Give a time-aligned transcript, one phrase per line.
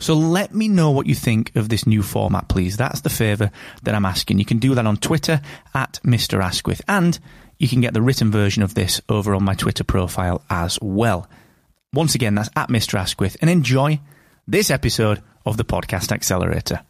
[0.00, 2.78] So let me know what you think of this new format, please.
[2.78, 3.50] That's the favour
[3.82, 4.38] that I'm asking.
[4.38, 5.42] You can do that on Twitter
[5.74, 6.42] at Mr.
[6.42, 7.18] Asquith, and
[7.58, 11.28] you can get the written version of this over on my Twitter profile as well.
[11.92, 12.98] Once again, that's at Mr.
[12.98, 14.00] Asquith, and enjoy
[14.48, 16.80] this episode of the Podcast Accelerator.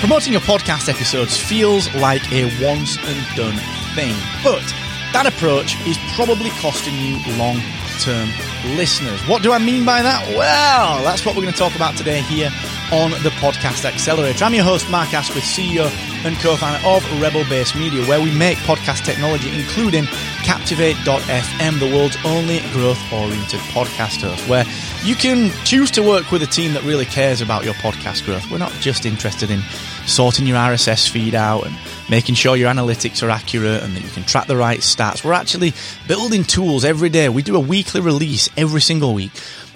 [0.00, 3.56] Promoting your podcast episodes feels like a once and done
[3.94, 4.64] thing, but
[5.12, 7.60] that approach is probably costing you long
[8.00, 8.28] term
[8.76, 9.20] listeners.
[9.28, 10.26] What do I mean by that?
[10.36, 12.50] Well, that's what we're going to talk about today here
[12.92, 14.44] on the Podcast Accelerator.
[14.44, 15.86] I'm your host, Mark Asquith, CEO
[16.24, 20.06] and co founder of Rebel Base Media, where we make podcast technology, including
[20.42, 24.64] Captivate.fm, the world's only growth oriented podcast host, where
[25.04, 28.50] you can choose to work with a team that really cares about your podcast growth.
[28.50, 29.60] We're not just interested in
[30.06, 31.76] sorting your RSS feed out and
[32.08, 35.24] making sure your analytics are accurate and that you can track the right stats.
[35.24, 35.74] We're actually
[36.08, 37.28] building tools every day.
[37.28, 39.30] We do a weekly release every single week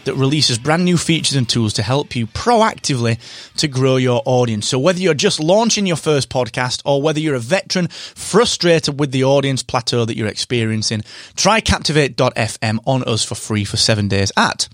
[0.04, 3.18] that releases brand new features and tools to help you proactively
[3.56, 4.68] to grow your audience.
[4.68, 9.12] So whether you're just launching your first podcast or whether you're a veteran frustrated with
[9.12, 11.02] the audience plateau that you're experiencing,
[11.36, 14.68] try captivate.fm on us for free for seven days at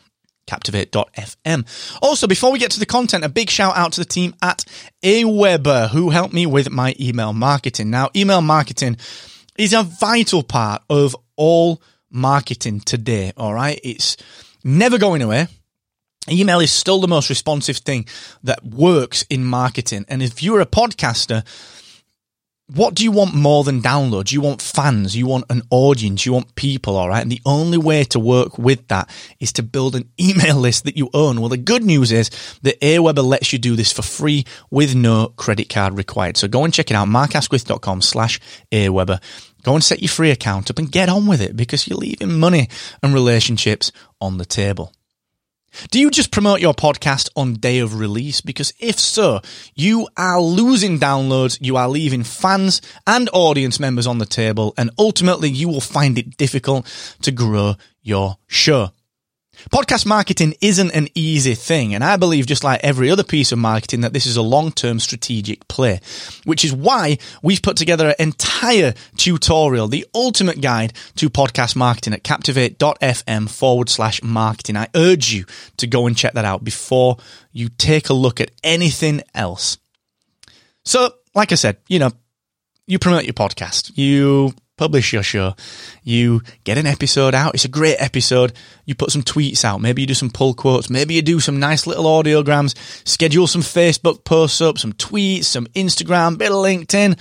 [0.46, 1.64] captivate.fm.
[2.02, 4.64] Also, before we get to the content, a big shout out to the team at
[5.02, 7.90] Aweber who helped me with my email marketing.
[7.90, 8.96] Now, email marketing
[9.56, 13.32] is a vital part of all marketing today.
[13.36, 13.78] All right.
[13.84, 14.16] It's
[14.64, 15.48] never going away.
[16.30, 18.06] Email is still the most responsive thing
[18.42, 20.04] that works in marketing.
[20.08, 21.44] And if you're a podcaster,
[22.74, 24.32] what do you want more than downloads?
[24.32, 27.20] You want fans, you want an audience, you want people, all right?
[27.20, 29.10] And the only way to work with that
[29.40, 31.40] is to build an email list that you own.
[31.40, 32.30] Well, the good news is
[32.62, 36.36] that Aweber lets you do this for free with no credit card required.
[36.36, 39.20] So go and check it out, markasquith.com slash Aweber.
[39.62, 42.38] Go and set your free account up and get on with it because you're leaving
[42.38, 42.68] money
[43.02, 44.92] and relationships on the table.
[45.90, 48.40] Do you just promote your podcast on day of release?
[48.40, 49.40] Because if so,
[49.74, 54.90] you are losing downloads, you are leaving fans and audience members on the table, and
[54.98, 56.86] ultimately you will find it difficult
[57.22, 58.90] to grow your show.
[59.68, 63.58] Podcast marketing isn't an easy thing, and I believe just like every other piece of
[63.58, 66.00] marketing that this is a long-term strategic play,
[66.44, 72.14] which is why we've put together an entire tutorial, the ultimate guide to podcast marketing
[72.14, 74.76] at captivate.fm forward slash marketing.
[74.76, 75.44] I urge you
[75.76, 77.18] to go and check that out before
[77.52, 79.78] you take a look at anything else.
[80.84, 82.10] So, like I said, you know,
[82.86, 85.54] you promote your podcast, you publish your show.
[86.02, 87.54] You get an episode out.
[87.54, 88.54] It's a great episode.
[88.86, 89.82] You put some tweets out.
[89.82, 90.88] Maybe you do some pull quotes.
[90.88, 92.74] Maybe you do some nice little audiograms.
[93.06, 97.18] Schedule some Facebook posts up, some tweets, some Instagram, bit of LinkedIn.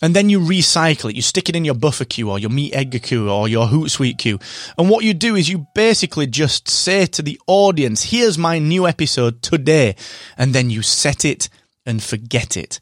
[0.00, 1.16] And then you recycle it.
[1.16, 4.16] You stick it in your buffer queue or your Meet Edgar queue or your Hootsuite
[4.16, 4.38] queue.
[4.78, 8.86] And what you do is you basically just say to the audience, here's my new
[8.86, 9.96] episode today.
[10.38, 11.50] And then you set it
[11.84, 12.80] and forget it.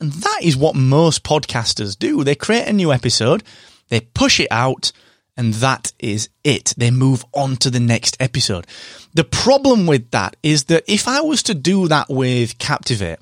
[0.00, 2.22] And that is what most podcasters do.
[2.24, 3.42] They create a new episode,
[3.88, 4.92] they push it out,
[5.36, 6.74] and that is it.
[6.76, 8.66] They move on to the next episode.
[9.14, 13.20] The problem with that is that if I was to do that with Captivate,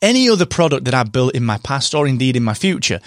[0.00, 3.00] any other product that I built in my past or indeed in my future,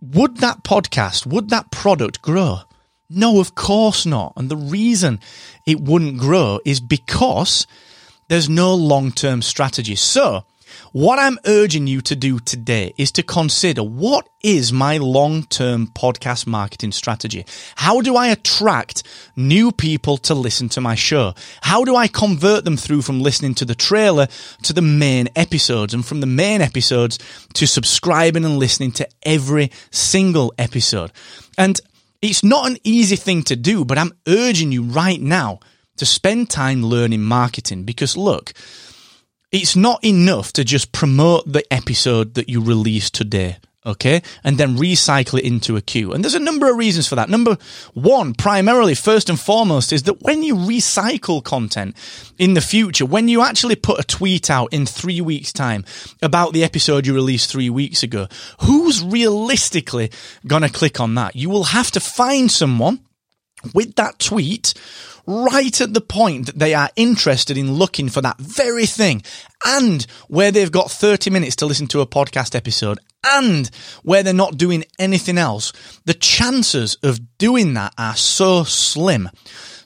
[0.00, 2.60] would that podcast, would that product grow?
[3.08, 4.32] No, of course not.
[4.36, 5.20] And the reason
[5.66, 7.66] it wouldn't grow is because
[8.28, 9.96] there's no long term strategy.
[9.96, 10.44] So,
[10.92, 16.46] what I'm urging you to do today is to consider what is my long-term podcast
[16.46, 17.44] marketing strategy?
[17.76, 19.02] How do I attract
[19.34, 21.34] new people to listen to my show?
[21.62, 24.28] How do I convert them through from listening to the trailer
[24.62, 27.18] to the main episodes and from the main episodes
[27.54, 31.12] to subscribing and listening to every single episode?
[31.58, 31.80] And
[32.22, 35.60] it's not an easy thing to do, but I'm urging you right now
[35.96, 38.52] to spend time learning marketing because look,
[39.52, 43.56] it's not enough to just promote the episode that you release today.
[43.86, 46.12] okay, and then recycle it into a queue.
[46.12, 47.28] And there's a number of reasons for that.
[47.30, 47.56] Number
[47.94, 51.94] one, primarily, first and foremost, is that when you recycle content
[52.36, 55.84] in the future, when you actually put a tweet out in three weeks' time
[56.20, 58.26] about the episode you released three weeks ago,
[58.62, 60.10] who's realistically
[60.48, 61.36] going to click on that?
[61.36, 63.05] You will have to find someone
[63.74, 64.74] with that tweet
[65.26, 69.22] right at the point that they are interested in looking for that very thing
[69.64, 73.70] and where they've got 30 minutes to listen to a podcast episode and
[74.02, 75.72] where they're not doing anything else,
[76.04, 79.28] the chances of doing that are so slim.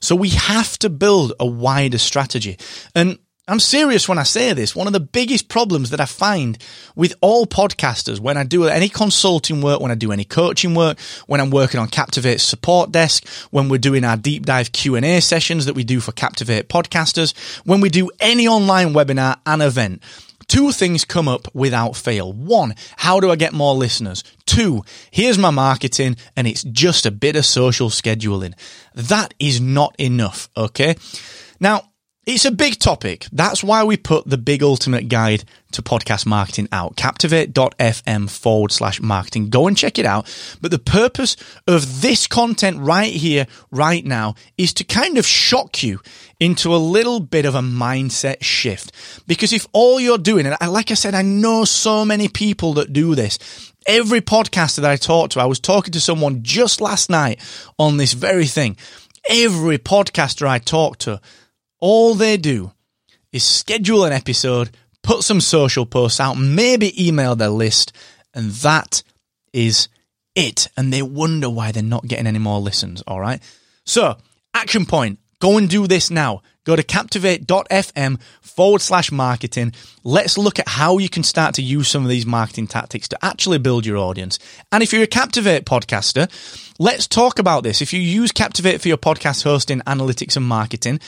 [0.01, 2.59] So we have to build a wider strategy.
[2.95, 3.19] And
[3.51, 4.77] I'm serious when I say this.
[4.77, 6.57] One of the biggest problems that I find
[6.95, 11.01] with all podcasters when I do any consulting work, when I do any coaching work,
[11.27, 15.67] when I'm working on Captivate support desk, when we're doing our deep dive Q&A sessions
[15.67, 17.37] that we do for Captivate podcasters,
[17.67, 20.03] when we do any online webinar and event,
[20.47, 22.33] Two things come up without fail.
[22.33, 24.25] One, how do I get more listeners?
[24.47, 24.83] Two,
[25.13, 28.55] here's my marketing and it's just a bit of social scheduling.
[28.93, 30.49] That is not enough.
[30.57, 30.97] Okay.
[31.61, 31.90] Now,
[32.31, 33.27] it's a big topic.
[33.33, 36.95] That's why we put the big ultimate guide to podcast marketing out.
[36.97, 39.51] Captivate.fm forward slash marketing.
[39.51, 40.33] Go and check it out.
[40.61, 41.37] But the purpose
[41.67, 46.01] of this content right here, right now, is to kind of shock you
[46.39, 48.93] into a little bit of a mindset shift.
[49.27, 52.93] Because if all you're doing, and like I said, I know so many people that
[52.93, 53.73] do this.
[53.87, 57.41] Every podcaster that I talk to, I was talking to someone just last night
[57.77, 58.77] on this very thing.
[59.29, 61.21] Every podcaster I talk to,
[61.81, 62.73] all they do
[63.33, 64.71] is schedule an episode,
[65.03, 67.93] put some social posts out, maybe email their list,
[68.35, 69.03] and that
[69.53, 69.89] is
[70.35, 70.69] it.
[70.77, 73.03] And they wonder why they're not getting any more listens.
[73.03, 73.41] All right.
[73.85, 74.17] So,
[74.55, 76.43] action point go and do this now.
[76.65, 79.73] Go to captivate.fm forward slash marketing.
[80.05, 83.25] Let's look at how you can start to use some of these marketing tactics to
[83.25, 84.39] actually build your audience.
[84.71, 86.31] And if you're a Captivate podcaster,
[86.79, 87.81] let's talk about this.
[87.81, 91.01] If you use Captivate for your podcast hosting, analytics, and marketing,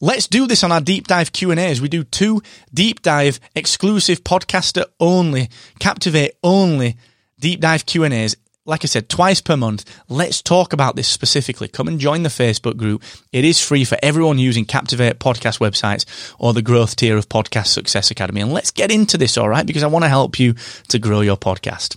[0.00, 1.80] Let's do this on our deep dive Q&As.
[1.80, 5.48] We do two deep dive exclusive podcaster only,
[5.78, 6.96] Captivate only
[7.40, 8.36] deep dive Q&As.
[8.66, 9.84] Like I said, twice per month.
[10.08, 11.68] Let's talk about this specifically.
[11.68, 13.04] Come and join the Facebook group.
[13.32, 17.68] It is free for everyone using Captivate podcast websites or the growth tier of Podcast
[17.68, 18.40] Success Academy.
[18.40, 19.64] And let's get into this, all right?
[19.64, 20.54] Because I want to help you
[20.88, 21.96] to grow your podcast.